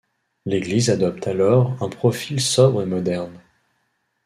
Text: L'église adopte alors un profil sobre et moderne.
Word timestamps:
L'église 0.47 0.89
adopte 0.89 1.27
alors 1.27 1.75
un 1.79 1.87
profil 1.87 2.41
sobre 2.41 2.81
et 2.81 2.85
moderne. 2.87 3.39